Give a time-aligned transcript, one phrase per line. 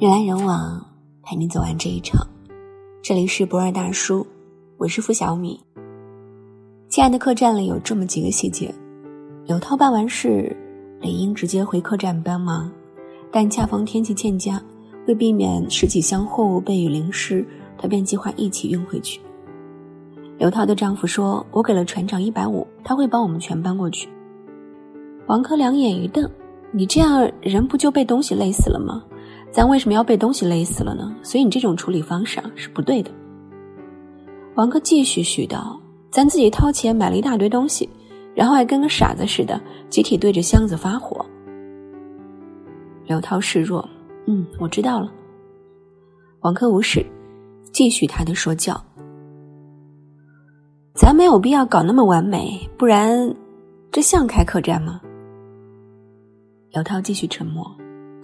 [0.00, 0.80] 人来人往，
[1.24, 2.24] 陪你走完这一场。
[3.02, 4.24] 这里是博二大叔，
[4.76, 5.58] 我是付小米。
[6.88, 8.72] 亲爱的客栈里有这么几个细节：
[9.44, 10.56] 刘涛办完事，
[11.00, 12.70] 理应直接回客栈帮忙，
[13.32, 14.62] 但恰逢天气欠佳，
[15.08, 17.44] 为避免十几箱货物被雨淋湿，
[17.76, 19.20] 她便计划一起运回去。
[20.38, 24.08] 刘涛的丈夫说：“我给了船长一百五，他会帮我们全搬过去。”
[25.26, 26.30] 王珂两眼一瞪
[26.70, 29.02] ：“你这样人不就被东西累死了吗？”
[29.50, 31.14] 咱为什么要被东西勒死了呢？
[31.22, 33.10] 所以你这种处理方式啊是不对的。
[34.54, 35.78] 王哥继续絮叨
[36.10, 37.88] ：“咱自己掏钱买了一大堆东西，
[38.34, 41.24] 然后还跟个傻子似的，集体对着箱子发火。”
[43.06, 43.88] 刘涛示弱
[44.26, 45.12] ：“嗯，我知道了。”
[46.42, 47.04] 王珂无视，
[47.72, 48.80] 继续他的说教
[50.94, 53.34] ：“咱没有必要搞那么完美，不然
[53.90, 55.00] 这像开客栈吗？”
[56.70, 57.64] 刘涛继续沉默。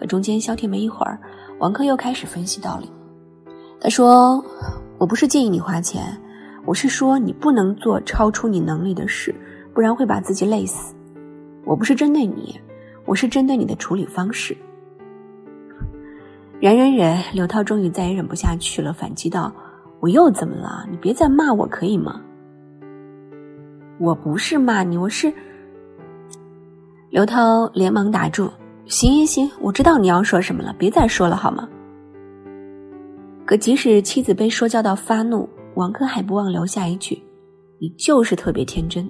[0.00, 1.20] 可中间消停没一会儿，
[1.58, 2.90] 王珂又开始分析道理。
[3.78, 4.42] 他说
[4.96, 6.18] ：“我不是建议你花钱，
[6.64, 9.34] 我是说你不能做超出你能力的事，
[9.74, 10.94] 不然会把自己累死。
[11.66, 12.58] 我不是针对你，
[13.04, 14.56] 我是针对你的处理方式。”
[16.60, 19.52] 忍忍忍，刘涛终于再也忍不下去了，反击道
[20.00, 20.86] ：“我又怎么了？
[20.90, 22.22] 你别再骂我可以吗？”
[24.00, 25.30] 我不是骂你，我是……
[27.10, 28.50] 刘涛连忙打住。
[28.90, 31.68] 行行行，我知道你要说什么了，别再说了好吗？
[33.46, 37.16] 可即使妻子被说教到发怒，王珂还不忘留下一句
[37.78, 39.08] ：“你就是特别天真。”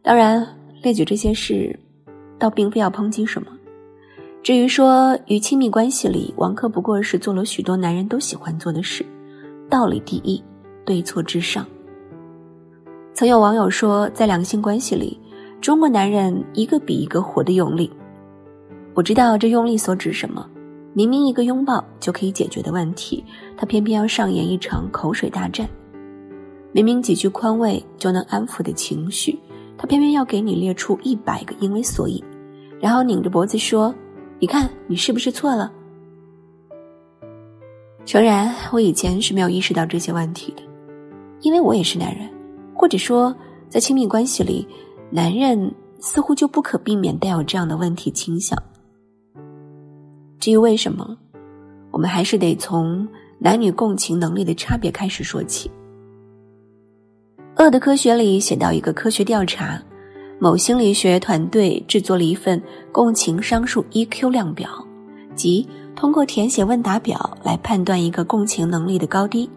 [0.00, 0.46] 当然，
[0.80, 1.76] 列举这些事，
[2.38, 3.48] 倒并非要抨击什么。
[4.44, 9.04] 至于说与亲密关系里，王珂不过是做了许多男人都喜欢做的事，
[9.68, 10.40] 道理第一，
[10.84, 11.66] 对错至上。
[13.12, 15.18] 曾有网友说，在两性关系里，
[15.60, 17.90] 中国男人一个比一个活得用力。
[18.94, 20.46] 我知道这用力所指什么，
[20.92, 23.24] 明明一个拥抱就可以解决的问题，
[23.56, 25.66] 他偏偏要上演一场口水大战；
[26.72, 29.38] 明明几句宽慰就能安抚的情绪，
[29.78, 32.22] 他偏偏要给你列出一百个因为所以，
[32.80, 33.94] 然后拧着脖子说
[34.40, 35.72] ：“你看你是不是错了？”
[38.04, 40.62] 诚然，我以前是没有意识到这些问题的，
[41.42, 42.28] 因为我也是男人，
[42.74, 43.34] 或者说
[43.68, 44.66] 在亲密关系里，
[45.10, 48.60] 男人似乎就不可避免带有这样的问题倾向。
[50.40, 51.16] 至于为什么，
[51.90, 53.06] 我们还是得从
[53.38, 55.70] 男女共情能力的差别开始说起。
[57.62, 59.78] 《恶的科学》里写到一个科学调查，
[60.38, 64.70] 某心理学团队制作了一份共情商数 EQ 量表，
[65.34, 69.48] 即通过填写问答表来判断一个共情能力的高低。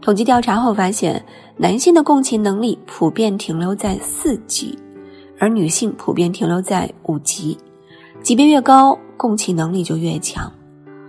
[0.00, 1.24] 统计调查后发现，
[1.56, 4.76] 男性的共情能力普遍停留在四级，
[5.38, 7.56] 而女性普遍停留在五级，
[8.28, 8.98] 级别越高。
[9.16, 10.52] 共情能力就越强。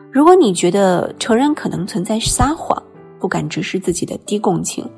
[0.09, 2.81] 如果你觉得成人可能存在撒谎、
[3.19, 4.90] 不敢直视自己的低共情，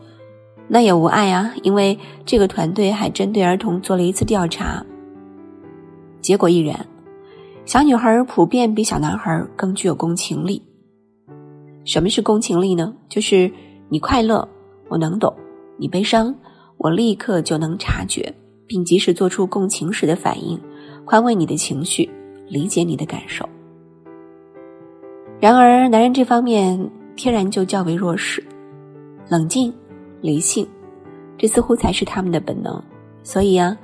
[0.67, 1.51] 那也无碍啊。
[1.63, 4.85] 因为这个团队还针对儿童做了一次调查，
[6.21, 6.85] 结果亦然。
[7.65, 10.61] 小女孩普遍比小男孩更具有共情力。
[11.85, 12.93] 什么是共情力呢？
[13.09, 13.51] 就是
[13.89, 14.47] 你快乐，
[14.89, 15.33] 我能懂；
[15.75, 16.35] 你悲伤，
[16.77, 18.31] 我立刻就能察觉，
[18.67, 20.57] 并及时做出共情时的反应，
[21.11, 22.09] 宽慰你的情绪。
[22.47, 23.47] 理解你的感受。
[25.41, 28.41] 然而，男人这方面天然就较为弱势，
[29.29, 29.73] 冷静、
[30.21, 30.65] 理性，
[31.37, 32.81] 这似乎才是他们的本能。
[33.23, 33.77] 所以啊，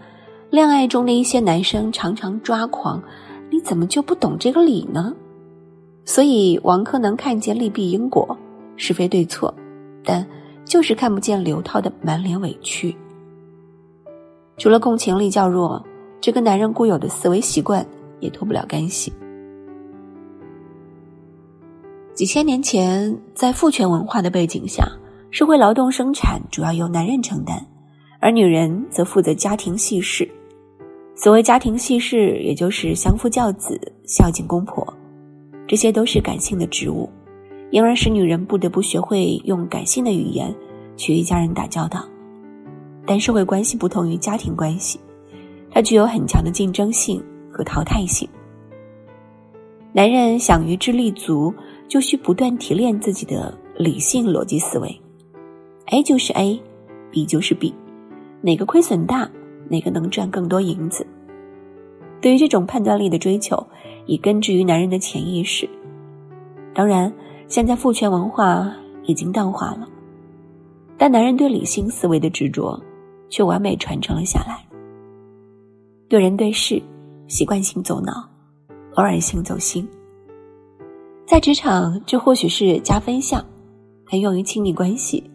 [0.49, 3.01] 恋爱中的一些男生常常抓狂，
[3.49, 5.13] 你怎么就不懂这个理呢？
[6.05, 8.38] 所以，王珂能看见利弊因果、
[8.75, 9.53] 是非对错，
[10.03, 10.25] 但
[10.65, 12.95] 就是看不见刘涛的满脸委屈。
[14.57, 15.81] 除了共情力较弱，
[16.19, 17.85] 这个男人固有的思维习惯。
[18.19, 19.13] 也脱不了干系。
[22.13, 24.88] 几千年前，在父权文化的背景下，
[25.29, 27.63] 社会劳动生产主要由男人承担，
[28.19, 30.27] 而女人则负责家庭细事。
[31.16, 34.92] 所谓家庭细事，也就是相夫教子、孝敬公婆，
[35.68, 37.07] 这些都是感性的职务，
[37.69, 40.51] 因而使女人不得不学会用感性的语言
[40.95, 42.03] 去与家人打交道。
[43.06, 45.00] 但社会关系不同于家庭关系，
[45.72, 47.24] 它具有很强的竞争性。
[47.58, 48.30] 和淘汰性。
[49.92, 51.52] 男人想于之立足，
[51.88, 55.02] 就需不断提炼自己的理性逻辑思维。
[55.88, 57.74] A 就是 A，B 就是 B，
[58.42, 59.28] 哪个亏损大，
[59.69, 61.04] 哪个能赚更多银子。
[62.22, 63.66] 对于这种判断力的追求，
[64.06, 65.68] 已根植于男人的潜意识。
[66.75, 67.12] 当然，
[67.48, 68.72] 现在父权文化
[69.06, 69.88] 已经淡化了，
[70.96, 72.80] 但男人对理性思维的执着，
[73.30, 74.67] 却完美传承了下来。
[76.09, 76.81] 对人对事。
[77.30, 78.25] 习惯性走脑，
[78.94, 79.86] 偶尔性走心，
[81.27, 83.42] 在职场，这或许是加分项；
[84.09, 85.30] 但用于亲密关系，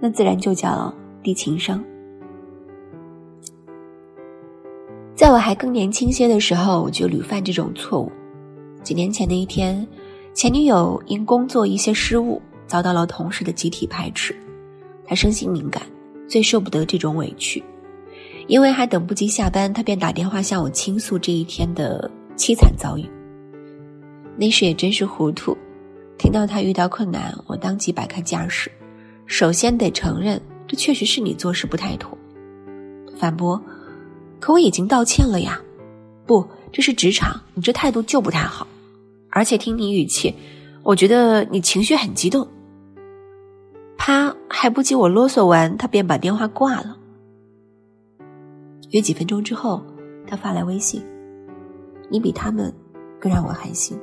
[0.00, 0.92] 那自然就叫
[1.22, 1.80] 低情商。
[5.14, 8.10] 在我还更年轻些的时候，我就屡犯这种错误。
[8.82, 9.86] 几年前的一天，
[10.34, 14.34] 前女友因工作一些失误，遭到了同事的集体排斥。
[15.04, 15.80] 她生性敏感，
[16.26, 17.62] 最受不得这种委屈。
[18.46, 23.04] 因为还等不及下班，他便打电话向我倾诉这一天的凄惨遭遇。
[24.36, 25.56] 那时也真是糊涂，
[26.16, 28.70] 听到他遇到困难，我当即摆开架势。
[29.26, 32.16] 首先得承认，这确实是你做事不太妥。
[33.18, 33.60] 反驳，
[34.38, 35.60] 可我已经道歉了呀。
[36.26, 38.66] 不，这是职场，你这态度就不太好。
[39.30, 40.34] 而且听你语气，
[40.82, 42.46] 我觉得你情绪很激动。
[43.96, 46.95] 啪，还不及我啰嗦完，他便把电话挂了。
[48.90, 49.82] 约几分钟之后，
[50.26, 51.02] 他发来微信
[52.10, 52.72] ：“你比他们
[53.20, 53.98] 更让我寒心。”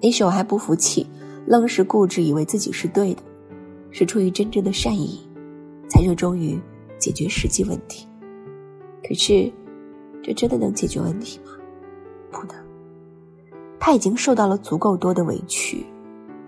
[0.00, 1.06] 那时我还不服气，
[1.46, 3.22] 愣是固执以为自己是对的，
[3.90, 5.20] 是出于真正的善意，
[5.88, 6.58] 才热衷于
[6.98, 8.06] 解决实际问题。
[9.02, 9.50] 可是，
[10.22, 11.52] 这真的能解决问题吗？
[12.30, 12.56] 不能。
[13.80, 15.84] 他已经受到了足够多的委屈，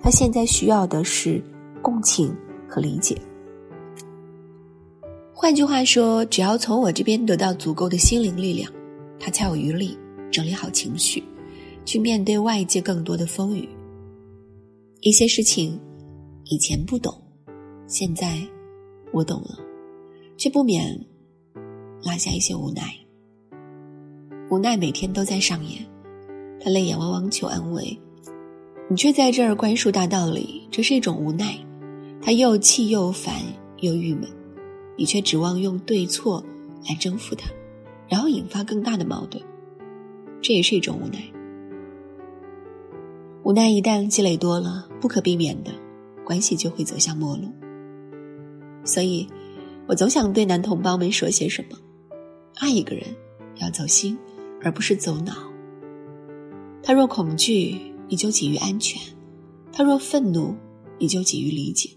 [0.02, 1.42] 他现在需要的是
[1.82, 2.36] 共情
[2.68, 3.16] 和理解。
[5.42, 8.70] 换句话说，只要从我这边得到足够的心灵力量，
[9.18, 9.96] 他才有余力
[10.30, 11.24] 整理好情绪，
[11.86, 13.66] 去面对外界更多的风雨。
[15.00, 15.80] 一些事情
[16.44, 17.18] 以前不懂，
[17.86, 18.38] 现在
[19.14, 19.58] 我懂了，
[20.36, 20.94] 却不免
[22.02, 22.94] 落下一些无奈。
[24.50, 25.82] 无奈每天都在上演，
[26.60, 27.98] 他泪眼汪汪求安慰，
[28.90, 31.58] 你却在这儿灌输大道理，这是一种无奈。
[32.20, 33.36] 他又气又烦
[33.78, 34.28] 又郁闷。
[35.00, 36.44] 你却指望用对错
[36.86, 37.48] 来征服他，
[38.06, 39.42] 然后引发更大的矛盾，
[40.42, 41.24] 这也是一种无奈。
[43.42, 45.70] 无奈一旦积累多了，不可避免的
[46.22, 47.44] 关系就会走向陌路。
[48.84, 49.26] 所以，
[49.86, 51.78] 我总想对男同胞们说些什么：
[52.56, 53.06] 爱一个人
[53.56, 54.18] 要走心，
[54.60, 55.32] 而不是走脑。
[56.82, 57.74] 他若恐惧，
[58.06, 59.00] 你就给予安全；
[59.72, 60.54] 他若愤怒，
[60.98, 61.88] 你就给予理解。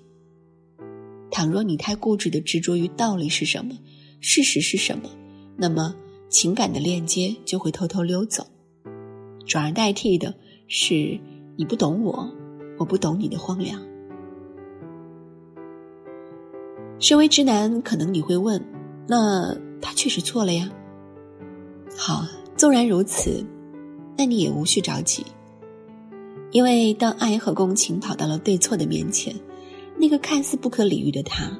[1.34, 3.76] 倘若你太固执的执着于道理是什么，
[4.22, 5.10] 事实是什么，
[5.58, 5.96] 那么
[6.30, 8.46] 情感的链接就会偷偷溜走，
[9.44, 10.36] 转而代替的
[10.68, 11.20] 是
[11.56, 12.32] 你不懂我，
[12.78, 13.82] 我不懂你的荒凉。
[17.00, 18.64] 身为直男，可能你会问：
[19.08, 20.72] 那他确实错了呀？
[21.98, 23.44] 好，纵然如此，
[24.16, 25.26] 那你也无需着急，
[26.52, 29.36] 因为当爱和共情跑到了对错的面前。
[30.04, 31.58] 那个看似不可理喻的他，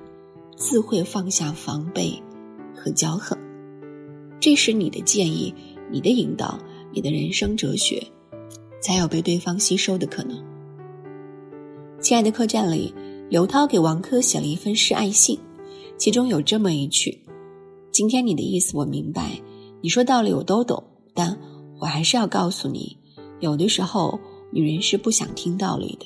[0.58, 2.22] 自会放下防备
[2.76, 3.38] 和骄横。
[4.38, 5.56] 这时，你的建议、
[5.90, 6.60] 你的引导、
[6.92, 8.06] 你的人生哲学，
[8.82, 10.38] 才有被对方吸收的可能。
[12.02, 12.94] 亲爱的客栈里，
[13.30, 15.40] 刘涛给王珂写了一份示爱信，
[15.98, 17.18] 其中有这么一句
[17.94, 19.40] ：“今天你的意思我明白，
[19.80, 21.40] 你说道理我都懂，但
[21.80, 22.98] 我还是要告诉你，
[23.40, 24.20] 有的时候
[24.52, 26.06] 女人是不想听道理的。”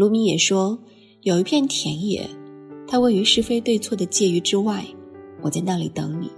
[0.00, 0.78] 卢米也说，
[1.20, 2.26] 有一片田野，
[2.88, 4.82] 它位于是非对错的界域之外。
[5.42, 6.30] 我在那里等你。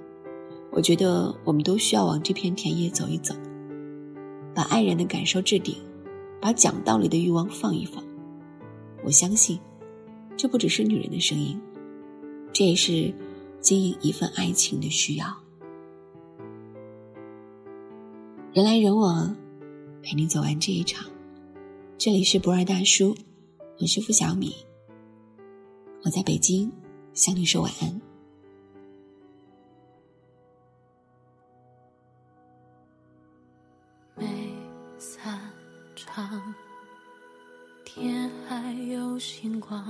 [0.72, 3.36] 我觉得我们都需要往这片田野走一走，
[4.52, 5.76] 把爱人的感受置顶，
[6.40, 8.02] 把讲道理的欲望放一放。
[9.04, 9.60] 我相信，
[10.36, 11.56] 这不只是女人的声音，
[12.52, 13.14] 这也是
[13.60, 15.26] 经营一份爱情的需要。
[18.52, 19.36] 人来人往，
[20.02, 21.08] 陪你走完这一场。
[21.96, 23.14] 这里是不二大叔。
[23.79, 24.55] 我是付小米，
[26.05, 26.70] 我在北京
[27.14, 28.00] 向你说晚安。
[34.14, 34.24] 没
[34.98, 35.41] 散
[35.96, 36.55] 场，
[37.84, 39.84] 天还有星光，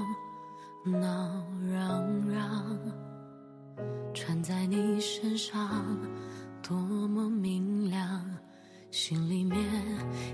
[0.87, 2.79] 闹嚷嚷，
[4.15, 5.85] 穿在你身上，
[6.63, 8.25] 多么明亮。
[8.93, 9.59] 心里面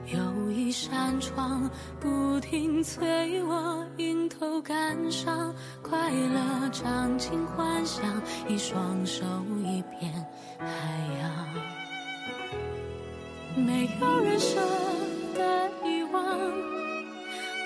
[0.07, 9.25] 有一扇窗，不停催我迎头赶上，快乐尝尽幻想，一双手
[9.62, 10.12] 一片
[10.59, 10.67] 海
[11.23, 11.47] 洋，
[13.65, 14.61] 没有人舍
[15.37, 16.25] 得遗忘，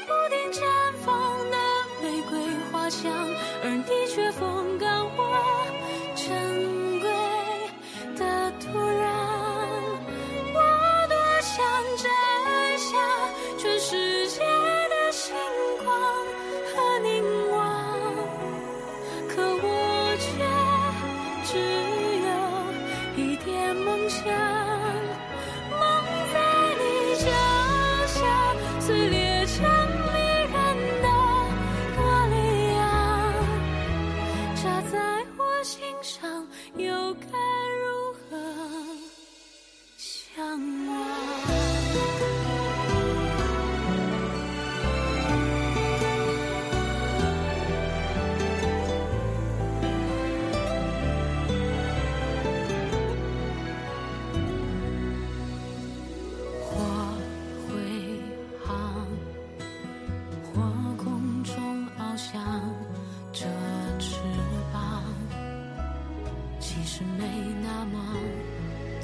[0.04, 0.60] 不停绽
[1.00, 1.16] 放
[1.50, 1.56] 的
[2.02, 2.38] 玫瑰
[2.70, 3.10] 花香，
[3.64, 4.01] 而你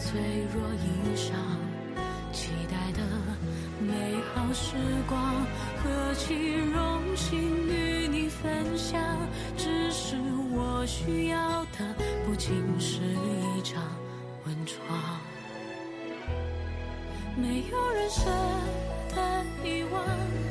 [0.08, 0.18] 脆
[0.54, 1.32] 弱衣裳。
[2.32, 3.02] 期待的
[3.78, 4.74] 美好时
[5.06, 5.34] 光，
[5.82, 7.38] 何其荣幸
[7.68, 8.98] 与你分享。
[9.58, 10.16] 只是
[10.50, 13.82] 我需要的，不仅是一场
[14.46, 14.98] 温床。
[17.36, 18.30] 没有人舍
[19.14, 20.47] 得遗忘。